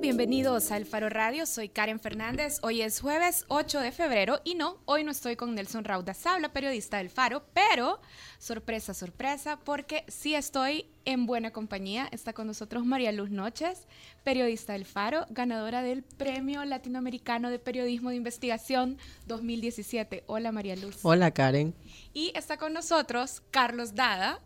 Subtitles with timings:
[0.00, 2.60] Bienvenidos a El Faro Radio, soy Karen Fernández.
[2.62, 6.52] Hoy es jueves 8 de febrero y no, hoy no estoy con Nelson Rauda Sabla,
[6.52, 8.00] periodista del Faro, pero
[8.38, 12.08] sorpresa, sorpresa, porque sí estoy en buena compañía.
[12.12, 13.88] Está con nosotros María Luz Noches,
[14.22, 20.22] periodista del Faro, ganadora del Premio Latinoamericano de Periodismo de Investigación 2017.
[20.28, 21.00] Hola María Luz.
[21.02, 21.74] Hola Karen.
[22.12, 24.40] Y está con nosotros Carlos Dada,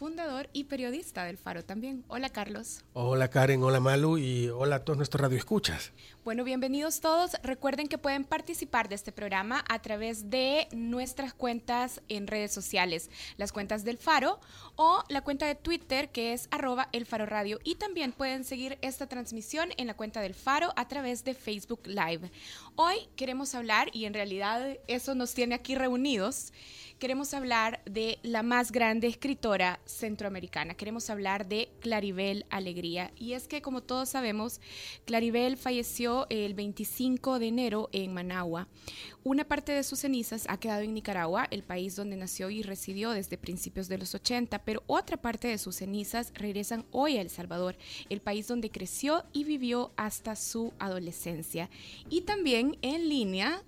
[0.00, 2.04] fundador y periodista del Faro también.
[2.08, 2.84] Hola Carlos.
[2.94, 5.92] Hola Karen, hola Malu y hola a todos nuestros radioescuchas.
[6.22, 7.30] Bueno, bienvenidos todos.
[7.42, 13.08] Recuerden que pueden participar de este programa a través de nuestras cuentas en redes sociales,
[13.38, 14.38] las cuentas del Faro
[14.76, 17.58] o la cuenta de Twitter que es arroba el Faro Radio.
[17.64, 21.86] Y también pueden seguir esta transmisión en la cuenta del Faro a través de Facebook
[21.86, 22.30] Live.
[22.76, 26.52] Hoy queremos hablar, y en realidad eso nos tiene aquí reunidos,
[26.98, 30.74] queremos hablar de la más grande escritora centroamericana.
[30.74, 33.10] Queremos hablar de Claribel Alegría.
[33.16, 34.60] Y es que, como todos sabemos,
[35.06, 38.68] Claribel falleció el 25 de enero en Managua.
[39.22, 43.10] Una parte de sus cenizas ha quedado en Nicaragua, el país donde nació y residió
[43.10, 47.30] desde principios de los 80, pero otra parte de sus cenizas regresan hoy a El
[47.30, 47.76] Salvador,
[48.08, 51.70] el país donde creció y vivió hasta su adolescencia.
[52.08, 53.62] Y también en línea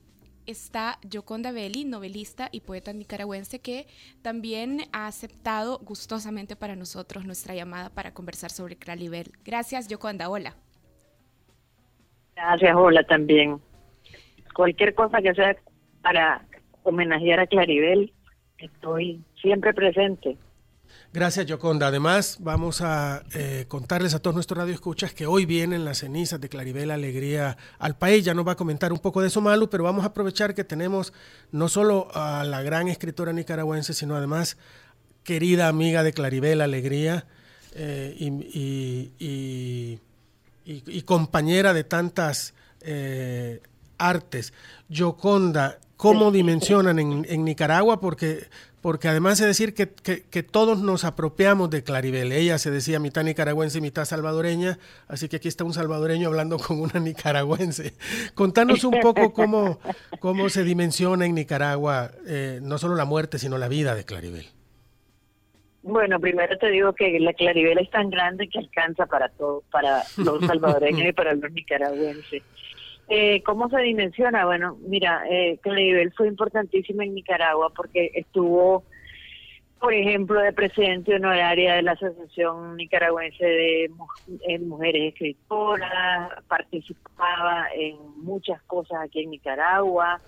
[0.47, 3.87] está Yoconda Belli, novelista y poeta nicaragüense, que
[4.23, 9.33] también ha aceptado gustosamente para nosotros nuestra llamada para conversar sobre Claribel.
[9.45, 10.29] Gracias, Yoconda.
[10.29, 10.57] Hola.
[12.43, 13.61] Gracias, hola también.
[14.53, 15.57] Cualquier cosa que sea
[16.03, 16.45] para
[16.83, 18.13] homenajear a Claribel,
[18.59, 20.37] estoy siempre presente.
[21.13, 21.87] Gracias, Yoconda.
[21.87, 26.49] Además, vamos a eh, contarles a todos nuestros radioescuchas que hoy vienen las cenizas de
[26.49, 28.25] Claribel Alegría al país.
[28.25, 30.65] Ya nos va a comentar un poco de eso, Malu, pero vamos a aprovechar que
[30.65, 31.13] tenemos
[31.53, 34.59] no solo a la gran escritora nicaragüense, sino además
[35.23, 37.25] querida amiga de Claribel Alegría
[37.77, 40.01] eh, y,
[41.05, 43.61] compañera de tantas eh,
[43.99, 44.53] artes.
[44.89, 48.01] Yoconda, ¿cómo dimensionan en, en Nicaragua?
[48.01, 48.49] Porque
[48.83, 52.33] porque además de decir que, que, todos nos apropiamos de Claribel.
[52.33, 56.59] Ella se decía mitad nicaragüense y mitad salvadoreña, así que aquí está un salvadoreño hablando
[56.59, 57.95] con una nicaragüense.
[58.35, 59.79] Contanos un poco cómo,
[60.19, 64.51] cómo se dimensiona en Nicaragua eh, no solo la muerte, sino la vida de Claribel.
[65.83, 70.03] Bueno, primero te digo que la Claribel es tan grande que alcanza para todo, para
[70.17, 72.43] los salvadoreños y para los nicaragüenses.
[73.09, 74.47] Eh, ¿Cómo se dimensiona?
[74.47, 78.85] Bueno, mira, eh, Claribel fue importantísima en Nicaragua porque estuvo,
[79.81, 83.91] por ejemplo, de presidente honoraria de la Asociación Nicaragüense de
[84.61, 90.21] Mujeres Escritoras, participaba en muchas cosas aquí en Nicaragua.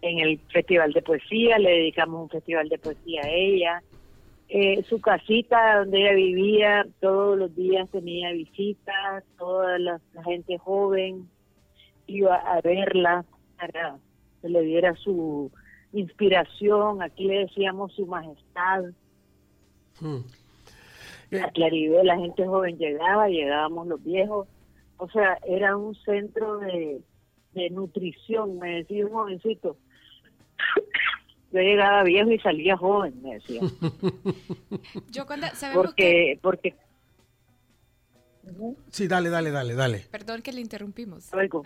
[0.00, 3.82] En el Festival de Poesía, le dedicamos un festival de poesía a ella.
[4.48, 11.28] Eh, su casita donde ella vivía todos los días tenía visitas, toda la, gente joven
[12.06, 13.26] iba a verla
[13.58, 13.98] para
[14.40, 15.50] que le diera su
[15.92, 18.84] inspiración, aquí le decíamos su majestad.
[20.00, 20.20] Hmm.
[21.44, 24.48] A Claribel la gente joven llegaba, llegábamos los viejos,
[24.96, 27.02] o sea, era un centro de,
[27.52, 29.76] de nutrición, me decía un jovencito,
[31.52, 33.60] yo llegaba viejo y salía joven, me decía.
[35.10, 36.74] Yo cuando, sabemos porque, porque
[38.90, 39.98] Sí, dale, dale, dale, dale.
[40.10, 41.30] Perdón que le interrumpimos.
[41.32, 41.64] Luego.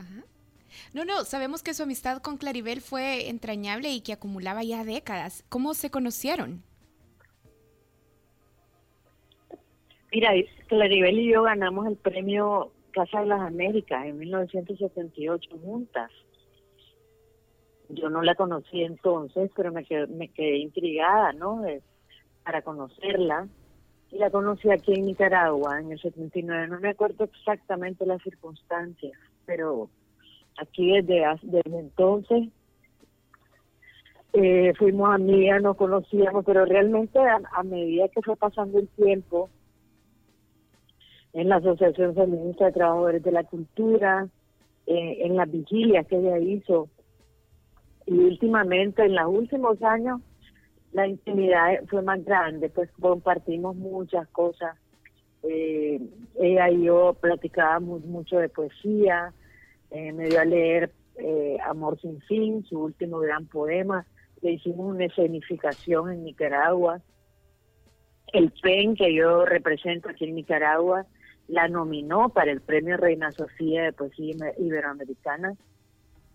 [0.93, 5.45] No, no, sabemos que su amistad con Claribel fue entrañable y que acumulaba ya décadas.
[5.49, 6.63] ¿Cómo se conocieron?
[10.11, 10.31] Mira,
[10.69, 16.11] Claribel y yo ganamos el premio Casa de las Américas en 1978 juntas
[17.93, 21.63] yo no la conocí entonces, pero me quedé, me quedé intrigada, ¿no?
[22.45, 23.47] para conocerla.
[24.11, 26.69] Y la conocí aquí en Nicaragua en el 79.
[26.69, 29.13] No me acuerdo exactamente las circunstancias,
[29.47, 29.89] pero
[30.59, 32.49] aquí desde, desde entonces
[34.35, 39.51] eh, fuimos amigas, nos conocíamos, pero realmente a, medida que fue pasando el tiempo,
[41.35, 44.29] en la Asociación Feminista de Trabajadores de la Cultura,
[44.87, 46.89] eh, en las vigilias que ella hizo
[48.13, 50.21] y últimamente, en los últimos años,
[50.93, 54.77] la intimidad fue más grande, pues compartimos muchas cosas.
[55.43, 56.01] Eh,
[56.39, 59.33] ella y yo platicábamos mucho de poesía,
[59.91, 64.07] eh, me dio a leer eh, Amor sin fin, su último gran poema,
[64.41, 67.01] le hicimos una escenificación en Nicaragua.
[68.33, 71.07] El PEN que yo represento aquí en Nicaragua
[71.49, 75.55] la nominó para el Premio Reina Sofía de Poesía Iberoamericana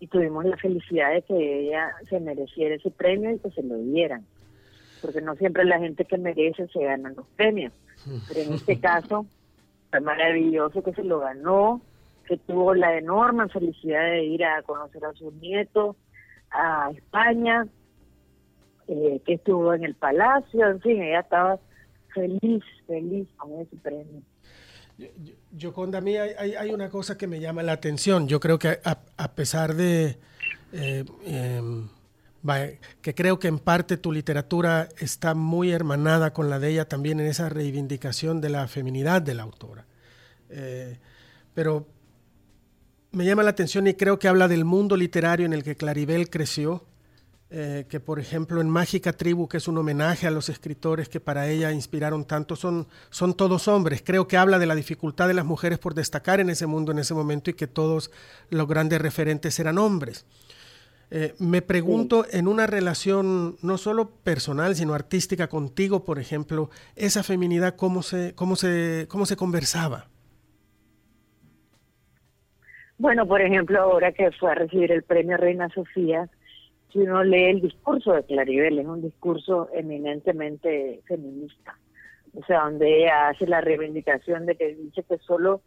[0.00, 3.76] y tuvimos la felicidad de que ella se mereciera ese premio y que se lo
[3.76, 4.24] dieran,
[5.02, 7.72] porque no siempre la gente que merece se gana los premios,
[8.28, 9.26] pero en este caso
[9.90, 11.80] fue maravilloso que se lo ganó,
[12.26, 15.96] que tuvo la enorme felicidad de ir a conocer a sus nietos
[16.50, 17.66] a España,
[18.86, 21.58] eh, que estuvo en el palacio, en fin, ella estaba
[22.14, 24.22] feliz, feliz con ese premio.
[25.52, 28.26] Yo, a mí hay, hay, una cosa que me llama la atención.
[28.26, 30.18] Yo creo que a, pesar de
[30.72, 31.88] eh, em,
[33.00, 37.20] que creo que en parte tu literatura está muy hermanada con la de ella también
[37.20, 39.86] en esa reivindicación de la feminidad de la autora.
[40.50, 40.98] Eh,
[41.54, 41.86] pero
[43.12, 46.28] me llama la atención y creo que habla del mundo literario en el que Claribel
[46.28, 46.84] creció
[47.50, 51.18] eh, que por ejemplo en Mágica Tribu, que es un homenaje a los escritores que
[51.18, 54.02] para ella inspiraron tanto, son, son todos hombres.
[54.04, 56.98] Creo que habla de la dificultad de las mujeres por destacar en ese mundo en
[56.98, 58.10] ese momento y que todos
[58.50, 60.26] los grandes referentes eran hombres.
[61.10, 67.22] Eh, me pregunto, en una relación no solo personal, sino artística contigo, por ejemplo, esa
[67.22, 70.08] feminidad, ¿cómo se, cómo se, cómo se conversaba?
[72.98, 76.28] Bueno, por ejemplo, ahora que fue a recibir el premio Reina Sofía,
[76.92, 81.78] si uno lee el discurso de Claribel, es un discurso eminentemente feminista.
[82.34, 85.62] O sea, donde ella hace la reivindicación de que dice que solo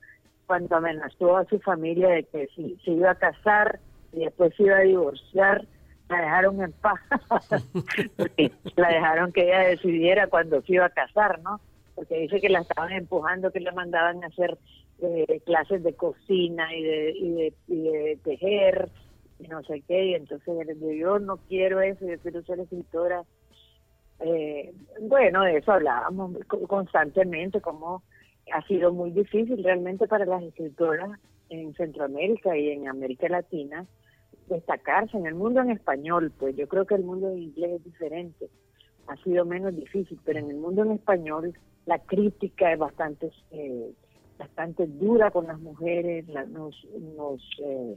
[0.46, 3.80] cuando amenazó a su familia de que si se iba a casar
[4.14, 5.66] y después se iba a divorciar,
[6.10, 7.00] la dejaron en paz.
[8.18, 11.62] Porque la dejaron que ella decidiera cuando se iba a casar, ¿no?
[11.96, 14.58] Porque dice que la estaban empujando, que le mandaban a hacer
[15.02, 18.90] eh, clases de cocina y de, y de, y de tejer
[19.42, 20.68] y no sé qué, y entonces
[20.98, 23.24] yo no quiero eso, yo quiero ser escritora.
[24.20, 28.04] Eh, bueno, de eso hablábamos constantemente, como
[28.54, 33.86] ha sido muy difícil realmente para las escritoras en Centroamérica y en América Latina
[34.48, 37.84] destacarse en el mundo en español, pues yo creo que el mundo en inglés es
[37.84, 38.50] diferente,
[39.08, 43.92] ha sido menos difícil, pero en el mundo en español la crítica es bastante eh,
[44.38, 46.76] bastante dura con las mujeres, nos,
[47.16, 47.96] nos eh,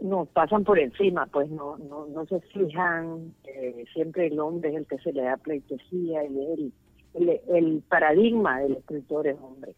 [0.00, 4.76] nos pasan por encima, pues no no, no se fijan, eh, siempre el hombre es
[4.76, 6.72] el que se le da pleitesía y
[7.14, 9.74] el, el, paradigma del escritor es hombre.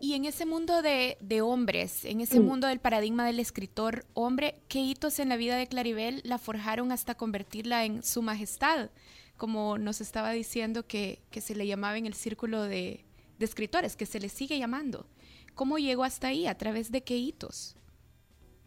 [0.00, 2.44] Y en ese mundo de, de hombres, en ese mm.
[2.44, 6.92] mundo del paradigma del escritor hombre, ¿qué hitos en la vida de Claribel la forjaron
[6.92, 8.90] hasta convertirla en su majestad?
[9.36, 13.04] Como nos estaba diciendo que, que se le llamaba en el círculo de,
[13.38, 15.06] de escritores, que se le sigue llamando.
[15.54, 16.46] ¿Cómo llegó hasta ahí?
[16.46, 17.77] ¿A través de qué hitos?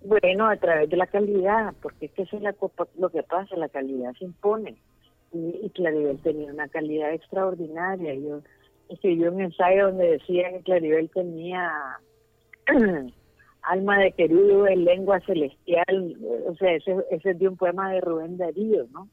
[0.04, 2.44] Bueno, a través de la calidad, porque es que eso es
[2.98, 4.76] lo que pasa, la calidad se impone.
[5.32, 8.14] Y, y Claribel tenía una calidad extraordinaria.
[8.16, 8.42] Yo
[8.90, 11.72] escribí un ensayo donde decía que Claribel tenía
[13.64, 18.38] alma de querido en lengua celestial, o sea, ese, es de un poema de Rubén
[18.38, 19.08] Darío, ¿no?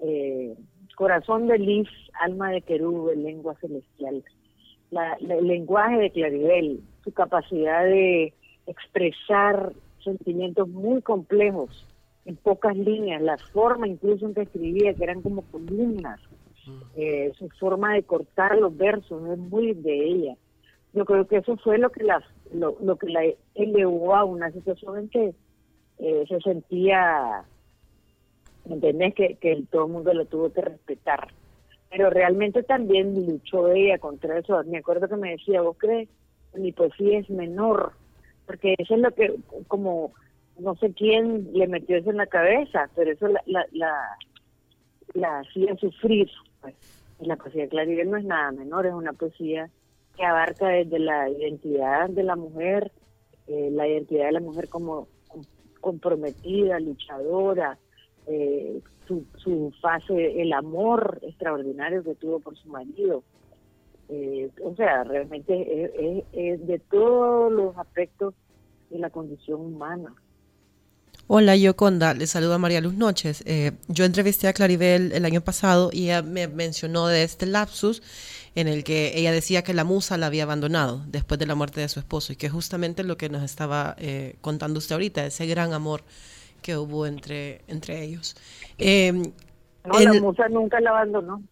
[0.00, 0.54] Eh,
[0.96, 1.88] corazón de Liz,
[2.20, 4.22] alma de querube, lengua celestial.
[4.90, 8.34] La, el lenguaje de Claribel, su capacidad de
[8.66, 11.86] expresar sentimientos muy complejos
[12.24, 16.20] en pocas líneas, la forma incluso en que escribía, que eran como columnas,
[16.96, 20.36] eh, su forma de cortar los versos es muy de ella.
[20.92, 23.22] Yo creo que eso fue lo que la, lo, lo que la
[23.54, 25.34] elevó a una situación en que
[25.98, 27.44] eh, se sentía,
[28.64, 29.14] ¿entendés?
[29.14, 31.28] Que, que todo el mundo lo tuvo que respetar.
[31.90, 34.62] Pero realmente también luchó ella contra eso.
[34.64, 36.08] Me acuerdo que me decía, ¿vos crees
[36.52, 37.92] que mi poesía es menor?
[38.50, 39.32] Porque eso es lo que,
[39.68, 40.12] como,
[40.58, 43.94] no sé quién le metió eso en la cabeza, pero eso la, la,
[45.14, 46.28] la, hacía sufrir.
[46.60, 46.74] Pues.
[47.20, 49.70] La poesía de Claribel no es nada menor, es una poesía
[50.16, 52.90] que abarca desde la identidad de la mujer,
[53.46, 55.06] eh, la identidad de la mujer como
[55.80, 57.78] comprometida, luchadora,
[58.26, 63.22] eh, su, su fase, el amor extraordinario que tuvo por su marido,
[64.12, 68.34] eh, o sea, realmente es, de todos los aspectos
[68.90, 70.12] de la condición humana.
[71.28, 73.44] Hola, Yoconda, le saluda María Luz Noches.
[73.46, 78.02] Eh, yo entrevisté a Claribel el año pasado y ella me mencionó de este lapsus
[78.56, 81.80] en el que ella decía que la musa la había abandonado después de la muerte
[81.80, 85.46] de su esposo y que justamente lo que nos estaba eh, contando usted ahorita, ese
[85.46, 86.02] gran amor
[86.62, 88.34] que hubo entre, entre ellos.
[89.84, 91.44] no, la musa nunca la abandonó.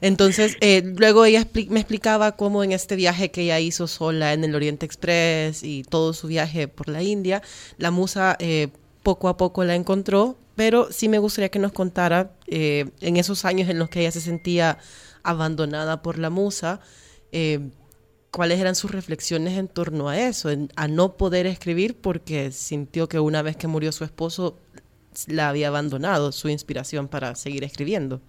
[0.00, 4.44] Entonces, eh, luego ella me explicaba cómo en este viaje que ella hizo sola en
[4.44, 7.42] el Oriente Express y todo su viaje por la India,
[7.78, 8.68] la musa eh,
[9.02, 13.44] poco a poco la encontró, pero sí me gustaría que nos contara eh, en esos
[13.44, 14.78] años en los que ella se sentía
[15.22, 16.80] abandonada por la musa,
[18.30, 23.18] cuáles eran sus reflexiones en torno a eso, a no poder escribir porque sintió que
[23.18, 24.60] una vez que murió su esposo
[25.26, 28.20] la había abandonado su inspiración para seguir escribiendo.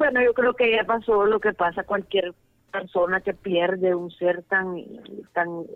[0.00, 2.32] Bueno, yo creo que ya pasó lo que pasa cualquier
[2.72, 4.82] persona que pierde un ser tan,
[5.34, 5.66] tan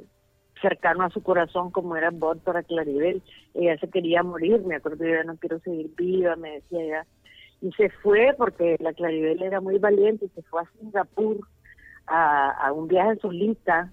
[0.62, 3.22] cercano a su corazón como era Bob para Claribel.
[3.52, 7.06] Ella se quería morir, me acuerdo, yo ya no quiero seguir viva, me decía ella.
[7.60, 11.46] Y se fue porque la Claribel era muy valiente y se fue a Singapur
[12.06, 13.92] a, un viaje solita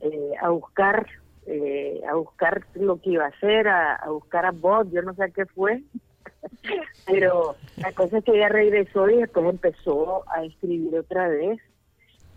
[0.00, 1.06] eh, a buscar
[1.46, 5.14] eh, a buscar lo que iba a hacer, a, a buscar a Bob, yo no
[5.14, 5.84] sé qué fue,
[7.06, 11.58] pero la cosa es que ella regresó y después empezó a escribir otra vez.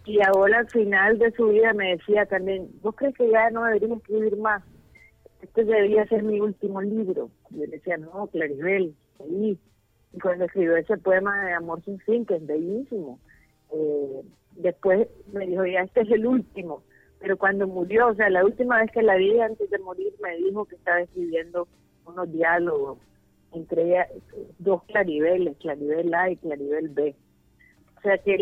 [0.06, 3.63] Y ahora al final de su vida me decía también, ¿vos crees que ya no
[3.66, 4.63] debería escribir más?
[5.42, 7.30] Este debería ser mi último libro.
[7.51, 9.60] Y yo decía, no, Claribel, sí.
[10.13, 13.20] Y cuando escribió ese poema de Amor sin fin, que es bellísimo,
[13.72, 14.22] eh,
[14.56, 16.84] después me dijo, ya este es el último.
[17.20, 20.36] Pero cuando murió, o sea, la última vez que la vi antes de morir, me
[20.38, 21.68] dijo que estaba escribiendo
[22.06, 22.98] unos diálogos
[23.53, 24.08] entre
[24.60, 27.15] dos claribeles, claribel A y claribel B.
[27.98, 28.38] O sea que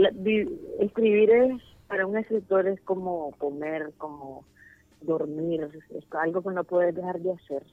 [0.79, 4.45] escribir es, para un escritor es como comer, como
[5.01, 7.63] dormir, es, algo que no puedes dejar de hacer.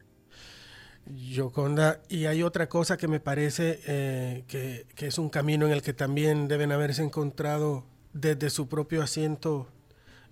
[1.06, 5.82] Yoconda, y hay otra cosa que me parece eh, que, es un camino en el
[5.82, 9.68] que también deben haberse encontrado desde su propio asiento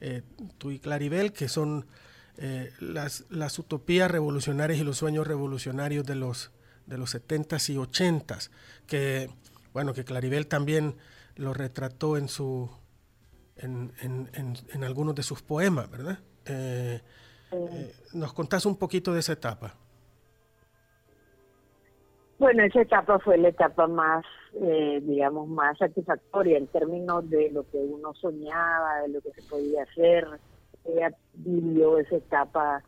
[0.01, 0.23] eh,
[0.59, 1.87] tú y Claribel, que son
[2.39, 6.51] eh, las utopías revolucionarias y los sueños revolucionarios de los
[6.87, 8.51] de los 70s y 80s,
[8.87, 9.31] que,
[9.73, 10.97] bueno, que Claribel también
[11.37, 12.71] lo retrató en, su,
[13.57, 14.29] en, en,
[14.73, 16.19] en, algunos de sus poemas, ¿verdad?
[16.47, 17.01] Eh,
[17.53, 19.75] eh, ¿Nos contás un poquito de esa etapa?
[22.39, 24.25] Bueno, esa etapa fue la etapa más,
[24.61, 29.43] eh, digamos, más satisfactoria en términos de lo que uno soñaba, de lo que se
[29.49, 30.27] podía hacer.
[30.85, 32.83] Ella vivió esa etapa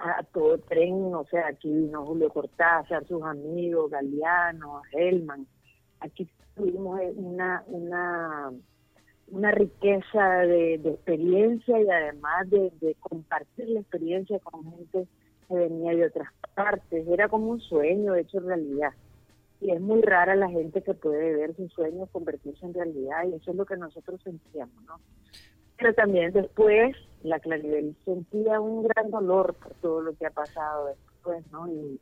[0.00, 5.46] a todo tren, o sea, aquí vino Julio Cortázar, sus amigos, Galeano, Helman.
[6.00, 8.52] Aquí tuvimos una, una,
[9.28, 15.06] una riqueza de, experiencia y además de, de, compartir la experiencia con gente
[15.48, 17.06] que venía de otras partes.
[17.08, 18.92] Era como un sueño hecho realidad.
[19.60, 23.34] Y es muy rara la gente que puede ver sus sueños convertirse en realidad y
[23.34, 25.00] eso es lo que nosotros sentíamos, ¿no?
[25.76, 30.86] Pero también después la Claribel sentía un gran dolor por todo lo que ha pasado
[30.86, 31.68] después, ¿no?
[31.68, 32.00] Y,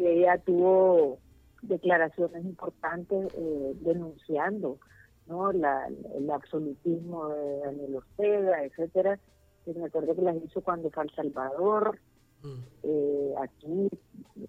[0.00, 1.18] ella tuvo
[1.60, 4.78] declaraciones importantes eh, denunciando,
[5.26, 5.50] ¿no?
[5.50, 9.18] La, el absolutismo de Daniel Ortega, etcétera.
[9.64, 11.98] Que me acuerdo que las hizo cuando fue al Salvador,
[12.44, 12.60] mm.
[12.84, 13.88] eh, aquí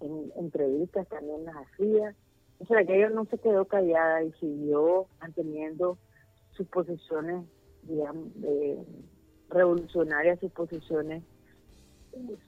[0.01, 2.15] en entrevistas también las hacía.
[2.59, 5.97] O sea, que ella no se quedó callada y siguió manteniendo
[6.51, 7.43] sus posiciones
[7.83, 8.27] digamos,
[9.49, 11.23] revolucionarias, sus posiciones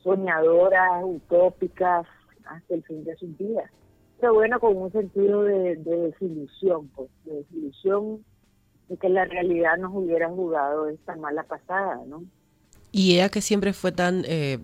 [0.03, 2.05] soñadoras, utópicas,
[2.45, 3.69] hasta el fin de sus días.
[4.19, 8.23] Pero bueno, con un sentido de, desilusión, pues, de desilusión
[8.87, 12.23] de que la realidad nos hubiera jugado esta mala pasada, ¿no?
[12.91, 14.59] Y ella que siempre fue tan eh,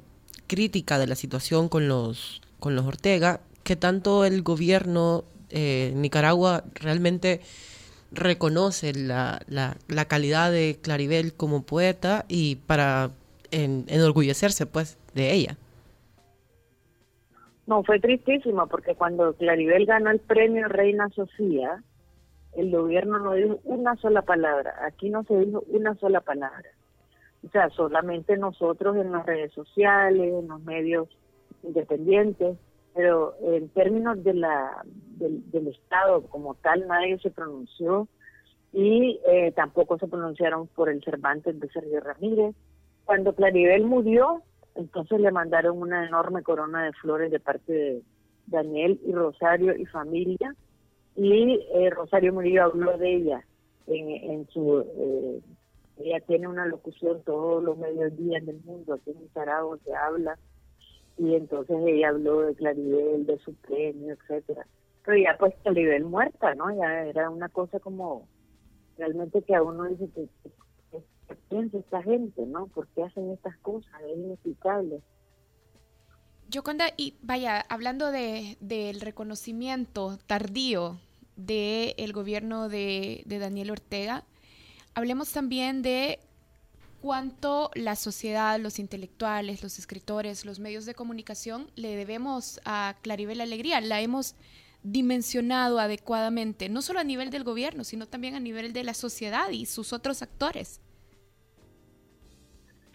[0.48, 6.65] crítica de la situación con los, con los Ortega, que tanto el gobierno eh, Nicaragua
[6.74, 7.41] realmente
[8.11, 13.11] reconoce la, la, calidad de Claribel como poeta y para
[13.51, 15.57] enorgullecerse pues de ella.
[17.65, 21.83] No, fue tristísimo porque cuando Claribel ganó el premio Reina Sofía,
[22.55, 24.73] el gobierno no dijo una sola palabra.
[24.85, 26.69] Aquí no se dijo una sola palabra.
[27.45, 31.07] O sea, solamente nosotros en las redes sociales, en los medios
[31.63, 32.57] independientes,
[32.97, 34.83] pero en términos de la
[35.19, 38.07] del, Estado como tal nadie se pronunció
[38.73, 42.55] y eh, tampoco se pronunciaron por el Cervantes de Sergio Ramírez.
[43.05, 44.41] Cuando Claribel murió,
[44.73, 48.01] entonces le mandaron una enorme corona de flores de parte de
[48.47, 50.55] Daniel y Rosario y familia
[51.15, 53.45] y eh, Rosario Murillo habló de ella
[53.85, 55.41] en, en su eh,
[55.99, 60.37] ella tiene una locución todos los mediodías del mundo aquí en Nicaragua se habla
[61.17, 64.65] y entonces ella habló de Claribel, de su premio, etcétera.
[65.03, 66.75] Pero ya pues Claribel muerta, ¿no?
[66.75, 68.27] Ya era una cosa como
[68.97, 70.27] realmente que a uno dice que,
[71.50, 72.67] piensa esta gente, ¿no?
[72.67, 73.91] ¿Por qué hacen estas cosas?
[74.01, 75.01] Es inexplicable.
[76.50, 80.97] Yoconda, y vaya, hablando de, del reconocimiento tardío
[81.36, 84.24] del gobierno de, de Daniel Ortega,
[84.93, 86.19] hablemos también de
[87.07, 93.39] cuánto la sociedad, los intelectuales, los escritores, los medios de comunicación le debemos a Claribel
[93.39, 93.79] Alegría.
[93.79, 94.35] La hemos
[94.83, 99.49] dimensionado adecuadamente, no solo a nivel del gobierno, sino también a nivel de la sociedad
[99.51, 100.81] y sus otros actores.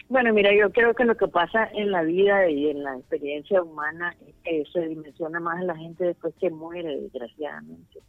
[0.09, 3.63] Bueno, mira, yo creo que lo que pasa en la vida y en la experiencia
[3.63, 7.99] humana que se dimensiona más a la gente después que muere, desgraciadamente.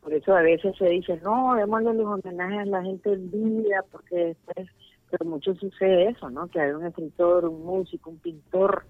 [0.00, 3.84] Por eso a veces se dice, no, démosle los homenajes a la gente en vida,
[3.92, 4.68] porque después,
[5.12, 6.48] pero mucho sucede eso, ¿no?
[6.48, 8.84] Que hay un escritor, un músico, un pintor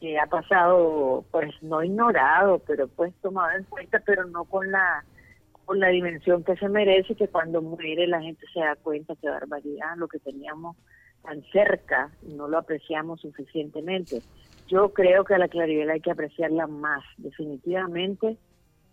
[0.00, 5.04] que ha pasado, pues no ignorado, pero pues tomado en cuenta, pero no con la
[5.64, 9.28] con la dimensión que se merece, que cuando muere la gente se da cuenta que
[9.28, 10.76] barbaridad, lo que teníamos
[11.22, 14.22] tan cerca no lo apreciamos suficientemente.
[14.68, 18.36] Yo creo que a la Claribel hay que apreciarla más, definitivamente.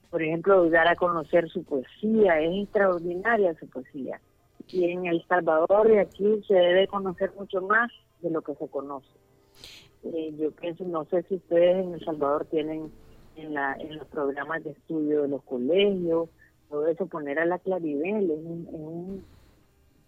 [0.10, 4.20] Por ejemplo, dar a conocer su poesía, es extraordinaria su poesía.
[4.70, 7.92] Y en El Salvador y aquí se debe conocer mucho más
[8.22, 9.08] de lo que se conoce.
[10.04, 12.92] Eh, yo pienso, no sé si ustedes en El Salvador tienen
[13.36, 16.30] en, la, en los programas de estudio de los colegios,
[16.70, 19.24] todo eso, poner a la Claribel en un...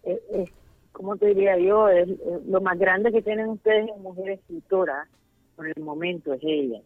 [0.02, 0.50] es,
[0.92, 1.88] ¿Cómo te diría yo?
[1.88, 2.08] Es,
[2.46, 5.06] lo más grande que tienen ustedes en mujer escritora
[5.54, 6.80] por el momento es ella.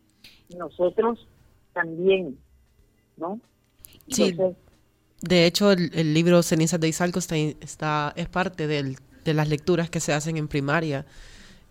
[0.57, 1.27] Nosotros
[1.73, 2.37] también,
[3.17, 3.41] ¿no?
[4.09, 4.37] sí.
[5.21, 8.97] De hecho, el, libro Cenizas de Izalco está, es parte de
[9.35, 11.05] las lecturas que se hacen en primaria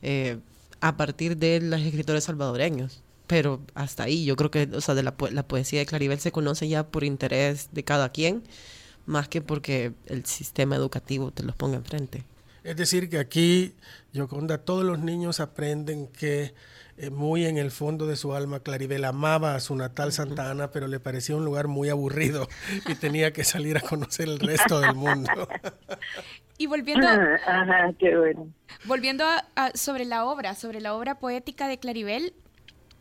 [0.02, 0.38] eh,
[0.82, 3.02] a partir de los escritores salvadoreños.
[3.28, 6.32] Pero hasta ahí, yo creo que, o sea, de la, la poesía de Claribel se
[6.32, 8.44] conoce ya por interés de cada quien,
[9.06, 12.24] más que porque el sistema educativo te los ponga enfrente.
[12.64, 13.76] Es decir, que aquí,
[14.14, 16.54] Yoconda, todos los niños aprenden que
[17.02, 20.70] eh, muy en el fondo de su alma, Claribel amaba a su natal Santa Ana,
[20.72, 22.50] pero le parecía un lugar muy aburrido
[22.90, 25.48] y tenía que salir a conocer el resto del mundo.
[26.58, 27.08] y volviendo,
[27.48, 28.50] Ajá, qué bueno.
[28.84, 29.24] volviendo
[29.76, 32.34] sobre la obra, sobre la obra poética de Claribel,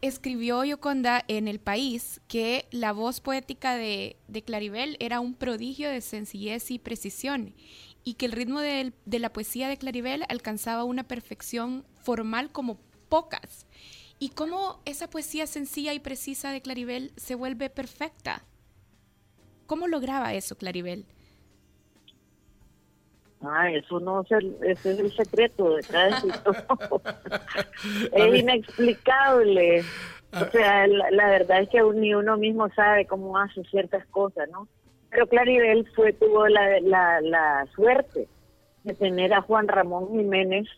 [0.00, 5.90] escribió Yoconda en El País que la voz poética de, de Claribel era un prodigio
[5.90, 7.52] de sencillez y precisión
[8.04, 12.78] y que el ritmo de, de la poesía de Claribel alcanzaba una perfección formal como
[13.08, 13.66] pocas.
[14.18, 18.42] Y cómo esa poesía sencilla y precisa de Claribel se vuelve perfecta.
[19.66, 21.06] ¿Cómo lograba eso Claribel?
[23.42, 26.08] Ah, eso no es el, ese es el secreto de cada
[28.12, 29.84] es inexplicable.
[30.32, 34.68] O sea, la, verdad es que ni uno mismo sabe cómo hace ciertas cosas, ¿no?
[35.10, 38.28] Pero Claribel fue tuvo la, la, la suerte
[38.84, 40.68] de tener a Juan Ramón Jiménez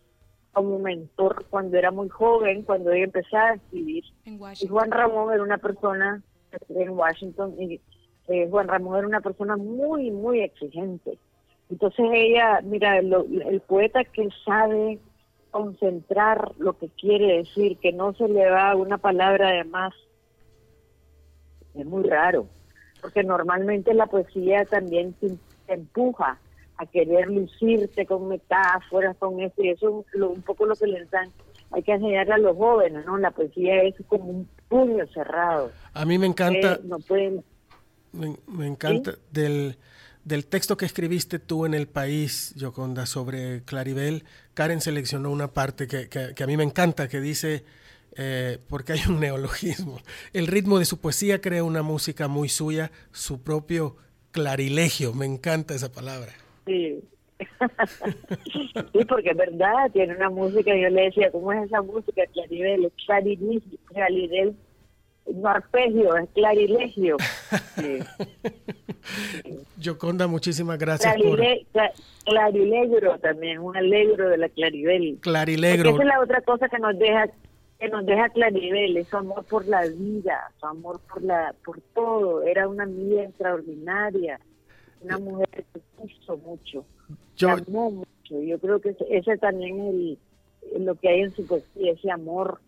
[0.52, 4.04] como mentor cuando era muy joven, cuando ella empezaba a escribir.
[4.24, 6.22] Y Juan Ramón era una persona
[6.68, 7.80] en Washington y
[8.28, 11.18] eh, Juan Ramón era una persona muy, muy exigente.
[11.68, 14.98] Entonces ella, mira, el poeta que sabe
[15.50, 19.94] concentrar lo que quiere decir, que no se le va una palabra de más,
[21.74, 22.46] es muy raro,
[23.00, 25.38] porque normalmente la poesía también te
[25.72, 26.38] empuja
[26.80, 31.10] a querer lucirte con metáforas, con eso, y eso es un poco lo que les
[31.10, 31.30] dan.
[31.72, 33.18] Hay que enseñarle a los jóvenes, ¿no?
[33.18, 35.70] La poesía es como un puño cerrado.
[35.92, 36.80] A mí me encanta.
[36.82, 37.44] no pueden.
[38.12, 39.76] Me, encanta del,
[40.24, 44.24] del texto que escribiste tú en El País, Yoconda, sobre Claribel.
[44.54, 47.64] Karen seleccionó una parte que, que, a mí me encanta, que dice.
[48.16, 49.98] Eh, porque hay un neologismo.
[50.32, 53.96] El ritmo de su poesía crea una música muy suya, su propio
[54.32, 55.12] clarilegio.
[55.12, 56.32] Me encanta esa palabra.
[56.66, 57.00] Sí.
[58.52, 62.22] sí, porque es verdad, tiene una música, yo le decía, ¿cómo es esa música?
[62.32, 64.54] Claribel, es clarilegio,
[65.34, 67.16] no arpegio, es clarilegio.
[67.76, 67.98] Sí.
[69.78, 71.82] Yoconda, muchísimas gracias Clarile, por...
[72.26, 75.18] clarilegro también, un alegro de la Claribel.
[75.20, 75.90] Clarilegro.
[75.90, 77.30] esa es la otra cosa que nos deja
[77.80, 81.80] que nos deja Claribel, es su amor por la vida, su amor por la por
[81.94, 84.38] todo, era una amiga extraordinaria
[85.00, 86.84] una mujer que quiso mucho,
[87.36, 88.40] yo, amó mucho.
[88.42, 90.18] Yo creo que ese, también
[90.74, 92.60] es lo que hay en su poesía, ese amor.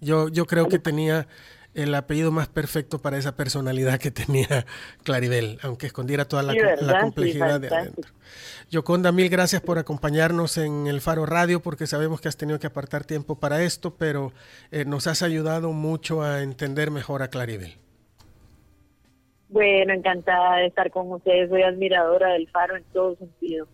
[0.00, 1.26] Yo, yo creo que tenía
[1.74, 4.66] el apellido más perfecto para esa personalidad que tenía
[5.04, 8.10] Claribel, aunque escondiera toda la, complejidad de adentro.
[8.70, 12.66] Yoconda, mil gracias por acompañarnos en el Faro Radio, porque sabemos que has tenido que
[12.66, 14.32] apartar tiempo para esto, pero
[14.70, 17.76] eh, nos has ayudado mucho a entender mejor a Claribel.
[19.48, 21.50] Bueno, encantada de estar con ustedes.
[21.50, 23.68] Soy admiradora del Faro en todo sentido.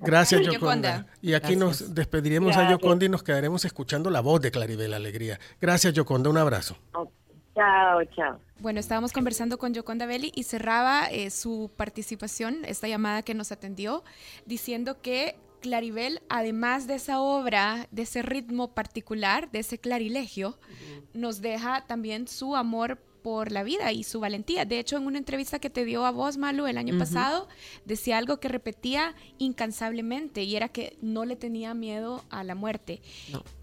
[0.00, 1.06] Gracias, Yoconda.
[1.20, 5.38] Y aquí nos despediremos a Yoconda y nos quedaremos escuchando la voz de Claribel Alegría.
[5.60, 6.30] Gracias, Yoconda.
[6.30, 6.76] Un abrazo.
[7.54, 8.40] Chao, chao.
[8.58, 13.52] Bueno, estábamos conversando con Yoconda Belli y cerraba eh, su participación, esta llamada que nos
[13.52, 14.02] atendió,
[14.44, 20.58] diciendo que Claribel, además de esa obra, de ese ritmo particular, de ese clarilegio,
[21.14, 24.66] nos deja también su amor por la vida y su valentía.
[24.66, 27.48] De hecho, en una entrevista que te dio a vos, Malu, el año pasado,
[27.86, 33.00] decía algo que repetía incansablemente y era que no le tenía miedo a la muerte.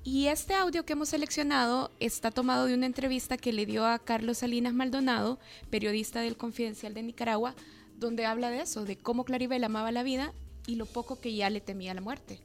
[0.04, 4.00] Y este audio que hemos seleccionado está tomado de una entrevista que le dio a
[4.00, 5.38] Carlos Salinas Maldonado,
[5.69, 7.54] periodista del Confidencial de Nicaragua,
[8.00, 10.34] donde habla de eso, de cómo Claribel amaba la vida
[10.65, 12.39] y lo poco que ya le temía la muerte.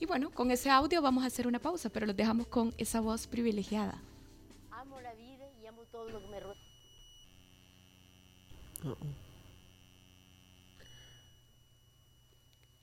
[0.00, 3.00] Y bueno, con ese audio vamos a hacer una pausa, pero los dejamos con esa
[3.00, 4.02] voz privilegiada.
[5.98, 6.54] Todo lo que me rodea.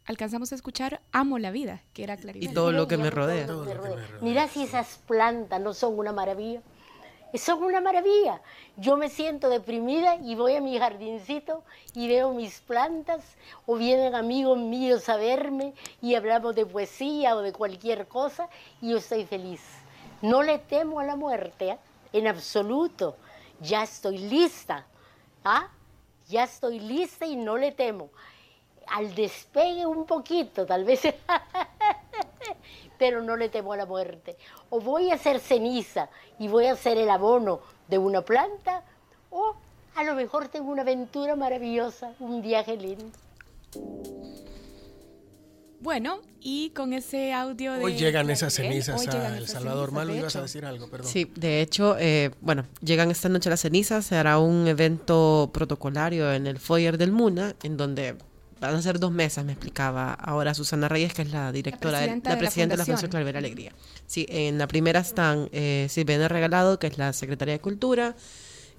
[0.05, 2.51] Alcanzamos a escuchar Amo la vida, que era Claribel.
[2.51, 3.47] Y todo lo que me rodea.
[3.47, 4.19] Todo lo que me rodea.
[4.21, 6.61] Mira si esas plantas no son una maravilla.
[7.35, 8.41] Son una maravilla.
[8.75, 13.23] Yo me siento deprimida y voy a mi jardincito y veo mis plantas
[13.65, 18.49] o vienen amigos míos a verme y hablamos de poesía o de cualquier cosa
[18.81, 19.61] y yo estoy feliz.
[20.21, 21.77] No le temo a la muerte, ¿eh?
[22.17, 23.17] En absoluto.
[23.59, 24.85] Ya estoy lista.
[25.43, 25.69] ¿ah?
[26.27, 28.09] Ya estoy lista y no le temo.
[28.87, 31.01] Al despegue un poquito, tal vez,
[32.97, 34.37] pero no le temo a la muerte.
[34.69, 38.83] O voy a ser ceniza y voy a ser el abono de una planta,
[39.31, 39.55] o
[39.95, 43.17] a lo mejor tengo una aventura maravillosa, un viaje lindo.
[45.85, 47.83] Bueno, y con ese audio de...
[47.85, 49.89] Hoy llegan esas cenizas hoy llegan a El Salvador.
[49.89, 51.07] cenizas, Malo, ibas a decir algo, perdón.
[51.11, 56.33] Sí, de hecho, eh, bueno, llegan esta noche las cenizas, se hará un evento protocolario
[56.33, 58.15] en el foyer del MUNA, en donde
[58.59, 62.05] van a ser dos mesas, me explicaba ahora Susana Reyes, que es la directora, de-
[62.07, 63.11] presidenta la de la presidenta de la Fundación.
[63.11, 63.71] Fundación Claribel Alegría.
[64.07, 68.15] Sí, en la primera están eh, Silvina Regalado, que es la secretaria de Cultura,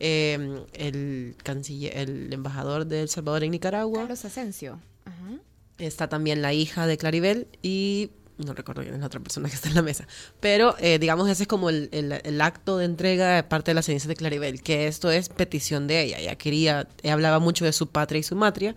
[0.01, 4.81] eh, el canciller, el embajador de El Salvador en Nicaragua, Carlos Asensio.
[5.05, 5.39] Ajá.
[5.79, 9.55] Está también la hija de Claribel y no recuerdo quién es la otra persona que
[9.55, 10.07] está en la mesa.
[10.41, 13.83] Pero eh, digamos, ese es como el, el- acto de entrega de parte de la
[13.83, 16.19] ceniza de Claribel, que esto es petición de ella.
[16.19, 18.75] Ella quería, ella hablaba mucho de su patria y su matria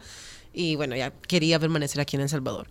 [0.54, 2.68] y bueno, ella quería permanecer aquí en El Salvador.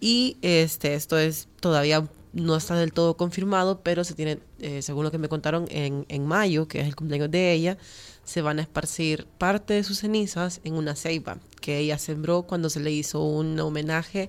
[0.00, 5.04] Y este, esto es todavía no está del todo confirmado, pero se tiene, eh, según
[5.04, 7.76] lo que me contaron, en, en mayo, que es el cumpleaños de ella,
[8.24, 12.68] se van a esparcir parte de sus cenizas en una ceiba que ella sembró cuando
[12.68, 14.28] se le hizo un homenaje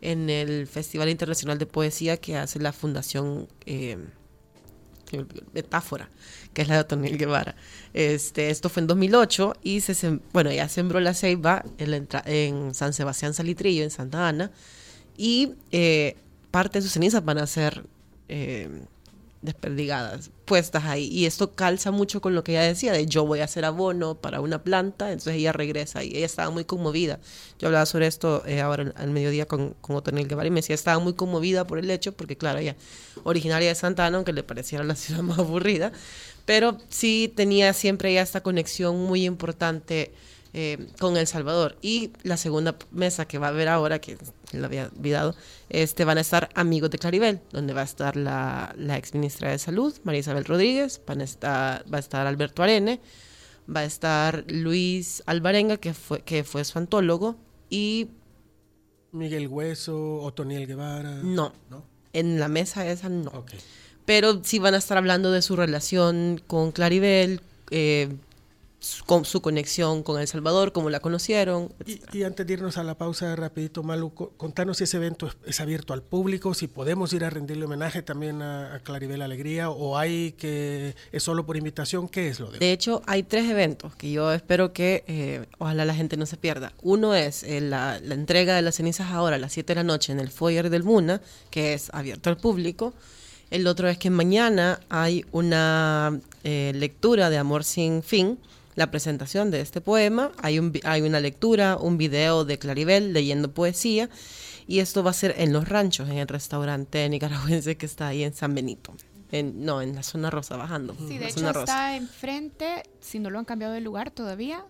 [0.00, 3.46] en el Festival Internacional de Poesía que hace la Fundación
[5.18, 6.08] olvidó, Metáfora,
[6.52, 7.56] que es la de Otoniel Guevara.
[7.94, 13.34] Este, esto fue en 2008 y se bueno, ella sembró la ceiba en, San Sebastián
[13.34, 14.50] Salitrillo, en Santa Ana,
[15.16, 16.16] y eh,
[16.50, 17.84] parte de sus cenizas van a ser
[18.28, 18.68] eh,
[19.42, 21.06] desperdigadas, puestas ahí.
[21.06, 24.16] Y esto calza mucho con lo que ella decía, de yo voy a hacer abono
[24.16, 27.20] para una planta, entonces ella regresa y ella estaba muy conmovida.
[27.58, 30.74] Yo hablaba sobre esto eh, ahora al mediodía con, con Otoniel Guevara y me decía,
[30.74, 32.76] estaba muy conmovida por el hecho, porque claro, ella
[33.24, 35.92] originaria de Santa Ana, aunque le pareciera la ciudad más aburrida,
[36.44, 40.12] pero sí tenía siempre ella esta conexión muy importante
[40.52, 41.76] eh, con El Salvador.
[41.82, 44.18] Y la segunda mesa que va a haber ahora, que
[44.52, 45.34] la había olvidado,
[45.68, 49.50] este, van a estar amigos de Claribel, donde va a estar la, la ex ministra
[49.50, 53.00] de Salud, María Isabel Rodríguez, van a estar, va a estar Alberto Arene,
[53.74, 57.36] va a estar Luis Alvarenga, que fue, que fue su antólogo,
[57.68, 58.08] y
[59.12, 61.20] Miguel Hueso, Otoniel Guevara.
[61.22, 61.84] no, ¿No?
[62.12, 63.44] en la mesa esa no.
[64.04, 68.08] Pero sí van a estar hablando de su relación con Claribel, eh,
[68.80, 71.72] su, con su conexión con El Salvador, cómo la conocieron.
[71.86, 75.26] Y, y antes de irnos a la pausa, rapidito, Malu, co- contanos si ese evento
[75.28, 79.22] es, es abierto al público, si podemos ir a rendirle homenaje también a, a Claribel
[79.22, 82.58] Alegría, o hay que es solo por invitación, ¿qué es lo de?
[82.58, 86.36] De hecho, hay tres eventos que yo espero que eh, ojalá la gente no se
[86.38, 86.72] pierda.
[86.82, 89.84] Uno es eh, la, la entrega de las cenizas ahora a las 7 de la
[89.84, 92.94] noche en el foyer del MUNA, que es abierto al público.
[93.50, 98.38] El otro es que mañana hay una eh, lectura de Amor sin fin,
[98.74, 100.32] la presentación de este poema.
[100.42, 104.08] Hay, un, hay una lectura, un video de Claribel leyendo poesía.
[104.66, 108.22] Y esto va a ser en Los Ranchos, en el restaurante nicaragüense que está ahí
[108.22, 108.94] en San Benito.
[109.32, 110.96] En, no, en la zona rosa, bajando.
[111.08, 111.60] Sí, de hecho rosa.
[111.60, 114.64] está enfrente, si no lo han cambiado de lugar todavía,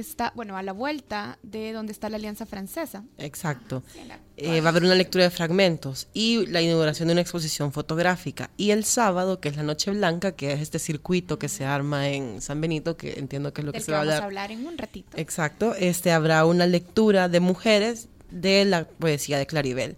[0.00, 3.04] está, bueno, a la vuelta de donde está la Alianza Francesa.
[3.18, 3.82] Exacto.
[3.92, 7.20] Sí, la- Eh, va a haber una lectura de fragmentos y la inauguración de una
[7.22, 8.50] exposición fotográfica.
[8.56, 12.08] Y el sábado, que es la Noche Blanca, que es este circuito que se arma
[12.08, 14.22] en San Benito, que entiendo que es lo que se va a hablar.
[14.22, 15.16] a hablar en un ratito.
[15.16, 15.74] Exacto.
[15.74, 19.96] Este habrá una lectura de mujeres de la poesía de Claribel.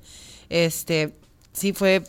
[0.49, 1.13] Este
[1.53, 2.03] sí fue,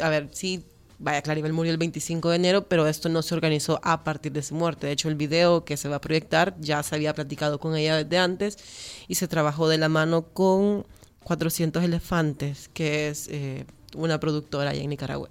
[0.00, 0.62] a ver, sí,
[1.02, 4.42] vaya, Claribel murió el 25 de enero, pero esto no se organizó a partir de
[4.42, 4.86] su muerte.
[4.86, 7.96] De hecho, el video que se va a proyectar ya se había platicado con ella
[7.96, 8.58] desde antes
[9.08, 10.86] y se trabajó de la mano con
[11.24, 14.90] 400 elefantes, que es eh, una productora allá en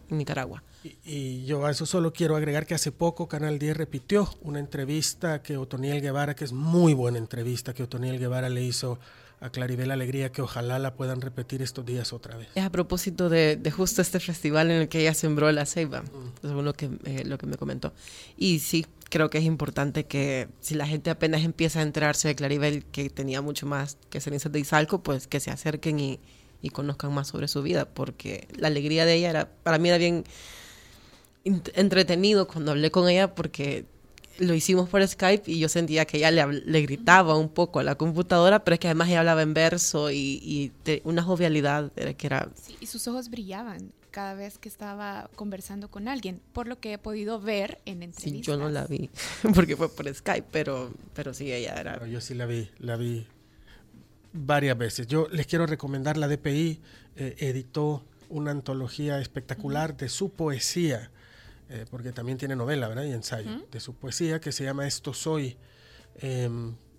[0.10, 0.64] Nicaragua.
[0.84, 4.60] Y, y, yo a eso solo quiero agregar que hace poco Canal 10 repitió una
[4.60, 9.00] entrevista que Otoniel Guevara, que es muy buena entrevista que Otoniel Guevara le hizo
[9.42, 12.48] a Claribel Alegría, que ojalá la puedan repetir estos días otra vez.
[12.54, 16.04] Es a propósito de, de justo este festival en el que ella sembró la ceiba,
[16.04, 16.48] mm.
[16.48, 17.92] según lo que, eh, lo que me comentó.
[18.38, 22.36] Y sí, creo que es importante que si la gente apenas empieza a enterarse de
[22.36, 26.20] Claribel, que tenía mucho más que cenizas de Izalco, pues que se acerquen y,
[26.62, 29.98] y conozcan más sobre su vida, porque la alegría de ella era, para mí era
[29.98, 30.24] bien
[31.44, 33.86] entretenido cuando hablé con ella, porque
[34.40, 37.84] lo hicimos por Skype y yo sentía que ella le, le, gritaba un poco a
[37.84, 41.92] la computadora, pero es que además ella hablaba en verso y, y de una jovialidad
[41.96, 42.50] era que era...
[42.56, 46.94] Sí, y sus ojos brillaban cada vez que estaba conversando con alguien, por lo que
[46.94, 48.32] he podido ver en entrevistas.
[48.32, 49.10] Sí, yo no la vi,
[49.56, 51.94] porque fue por Skype, pero, pero sí, ella era...
[51.94, 53.26] Pero yo sí la vi, la vi
[54.34, 55.08] varias veces.
[55.08, 56.80] Yo les quiero recomendar, la DPI
[57.16, 60.00] eh, editó una antología espectacular uh -huh.
[60.00, 61.12] de su poesía
[61.72, 63.06] eh, porque también tiene novela, ¿verdad?
[63.06, 63.72] Y ensayo ¿Mm?
[63.72, 65.58] de su poesía que se llama Esto Soy.
[66.16, 66.50] Eh,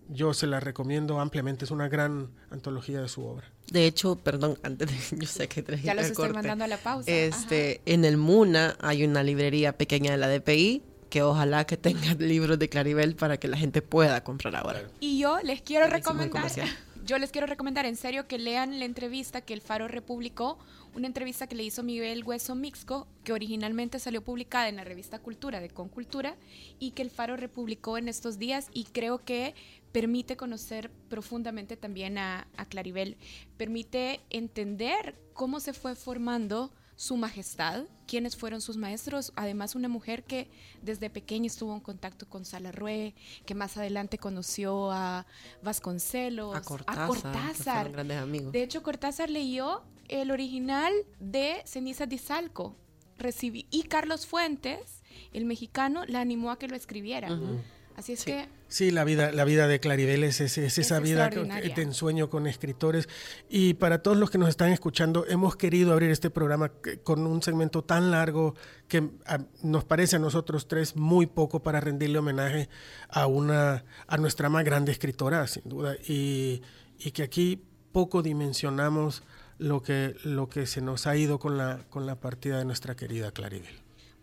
[0.08, 3.50] yo se la recomiendo ampliamente, es una gran antología de su obra.
[3.70, 7.10] De hecho, perdón, antes de, yo sé que Ya los estoy mandando a la pausa.
[7.10, 12.14] Este, en el MUNA hay una librería pequeña de la DPI que ojalá que tenga
[12.18, 14.82] libros de Claribel para que la gente pueda comprar ahora.
[15.00, 16.50] Y yo les quiero recomendar,
[17.04, 20.58] yo les quiero recomendar en serio que lean la entrevista que el Faro republicó
[20.94, 25.18] una entrevista que le hizo Miguel Hueso Mixco, que originalmente salió publicada en la revista
[25.18, 26.36] Cultura de Concultura
[26.78, 29.54] y que el Faro republicó en estos días y creo que
[29.92, 33.16] permite conocer profundamente también a, a Claribel,
[33.56, 40.22] permite entender cómo se fue formando su majestad, quiénes fueron sus maestros, además una mujer
[40.22, 40.48] que
[40.82, 45.26] desde pequeña estuvo en contacto con Salarrué, que más adelante conoció a
[45.62, 47.92] Vasconcelos, a Cortázar, a Cortázar.
[47.92, 48.52] grandes amigos.
[48.52, 49.82] De hecho, Cortázar leyó
[50.20, 52.76] el original de Cenizas de Izalco,
[53.18, 57.32] recibí, y Carlos Fuentes, el mexicano, la animó a que lo escribiera.
[57.32, 57.60] Uh -huh.
[57.96, 58.26] Así es Sí.
[58.26, 61.82] que Sí, la vida, la vida de Claribel es, es, es esa vida que- de
[61.82, 63.06] ensueño con escritores.
[63.50, 66.70] Y para todos los que nos están escuchando, hemos querido abrir este programa
[67.04, 68.54] con un segmento tan largo
[68.88, 72.70] que a- nos parece a nosotros tres muy poco para rendirle homenaje
[73.10, 75.94] a una a nuestra más grande escritora, sin duda.
[76.08, 76.62] Y,
[76.98, 79.22] y que aquí poco dimensionamos
[79.62, 82.94] lo que, lo que se nos ha ido con la, con la partida de nuestra
[82.96, 83.74] querida Claribel.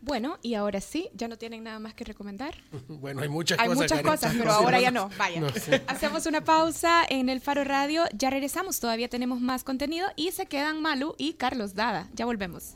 [0.01, 2.55] Bueno, y ahora sí, ya no tienen nada más que recomendar.
[2.87, 3.81] Bueno, hay muchas Hay cosas.
[3.81, 4.11] muchas Karen.
[4.11, 5.09] cosas, pero ahora ya no.
[5.17, 5.41] Vaya.
[5.41, 5.71] no, sí.
[5.87, 8.03] Hacemos una pausa en el Faro Radio.
[8.13, 12.09] Ya regresamos, todavía tenemos más contenido y se quedan Malu y Carlos Dada.
[12.13, 12.75] Ya volvemos.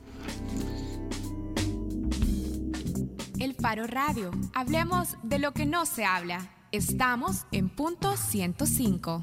[3.39, 4.32] El Faro Radio.
[4.54, 6.49] Hablemos de lo que no se habla.
[6.71, 9.21] Estamos en punto 105.